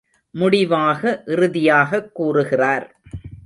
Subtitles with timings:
[0.31, 1.23] முடிவாக
[1.25, 2.95] இறுதியாகக் கூறுகிறார்.